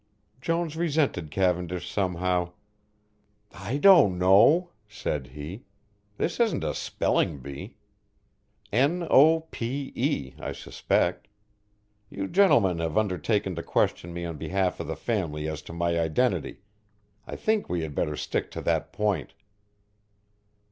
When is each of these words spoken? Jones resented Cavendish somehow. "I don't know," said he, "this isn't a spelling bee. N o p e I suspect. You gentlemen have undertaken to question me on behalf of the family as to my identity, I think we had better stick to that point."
Jones 0.41 0.75
resented 0.75 1.29
Cavendish 1.29 1.87
somehow. 1.87 2.53
"I 3.51 3.77
don't 3.77 4.17
know," 4.17 4.71
said 4.87 5.27
he, 5.27 5.65
"this 6.17 6.39
isn't 6.39 6.63
a 6.63 6.73
spelling 6.73 7.37
bee. 7.37 7.75
N 8.71 9.05
o 9.11 9.41
p 9.51 9.91
e 9.93 10.33
I 10.39 10.53
suspect. 10.53 11.27
You 12.09 12.27
gentlemen 12.27 12.79
have 12.79 12.97
undertaken 12.97 13.53
to 13.53 13.61
question 13.61 14.11
me 14.11 14.25
on 14.25 14.37
behalf 14.39 14.79
of 14.79 14.87
the 14.87 14.95
family 14.95 15.47
as 15.47 15.61
to 15.61 15.71
my 15.71 15.99
identity, 15.99 16.61
I 17.27 17.35
think 17.35 17.69
we 17.69 17.81
had 17.83 17.93
better 17.93 18.15
stick 18.15 18.49
to 18.49 18.61
that 18.61 18.91
point." 18.91 19.35